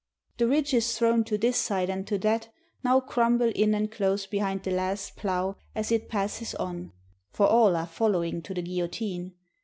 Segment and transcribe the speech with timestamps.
[0.39, 2.49] The ridges thrown to this side and to that,
[2.83, 6.91] now crumble in and close behind the last plough as it passes on,
[7.29, 9.35] for all are following to the guillotine.